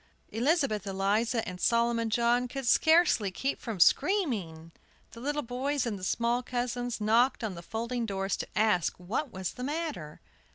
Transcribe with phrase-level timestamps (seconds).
[0.29, 4.71] Elizabeth Eliza and Solomon John could scarcely keep from screaming.
[5.11, 9.31] The little boys and the small cousins knocked on the folding doors to ask what
[9.31, 10.19] was the matter.